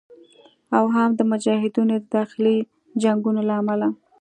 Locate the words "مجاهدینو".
1.31-1.95